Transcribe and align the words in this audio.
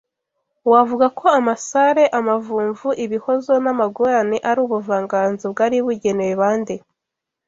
wavuga 0.71 1.05
ko 1.19 1.25
amasare 1.39 2.03
amavumvu 2.19 2.87
ibihozo 3.05 3.51
n’amagorane 3.63 4.37
ari 4.49 4.59
ubuvanganzo 4.65 5.45
bwari 5.53 5.77
bugenewe 5.85 6.35
ba 6.41 6.51
nde 6.59 6.75